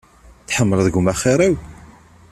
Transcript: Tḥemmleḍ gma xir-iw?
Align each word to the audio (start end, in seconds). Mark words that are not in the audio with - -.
Tḥemmleḍ 0.47 0.87
gma 0.95 1.13
xir-iw? 1.21 1.55